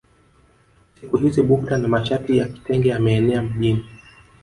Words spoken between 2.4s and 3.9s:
kitenge yameenea mjini